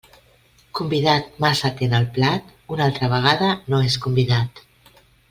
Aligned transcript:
Convidat 0.77 1.27
massa 1.43 1.67
atent 1.69 1.93
al 1.97 2.07
plat, 2.15 2.49
una 2.77 2.87
altra 2.87 3.11
vegada 3.15 3.51
no 3.75 3.83
és 3.91 3.99
convidat. 4.07 4.65